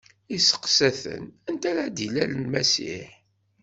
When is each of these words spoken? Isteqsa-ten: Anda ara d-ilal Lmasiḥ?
Isteqsa-ten: 0.35 1.23
Anda 1.47 1.67
ara 1.69 1.83
d-ilal 1.87 2.31
Lmasiḥ? 2.43 3.07